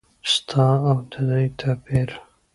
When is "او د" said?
0.89-1.13